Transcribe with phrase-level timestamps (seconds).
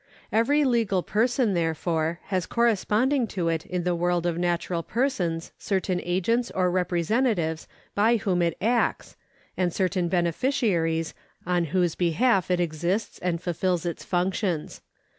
[0.31, 6.01] Every legal person, therefore, has corresponding to it in the world of natural persons certain
[6.03, 9.15] agents or representatives by whom it acts,
[9.55, 11.13] and certain beneficiaries
[11.45, 14.81] on whose behalf it exists and fulfils its functions.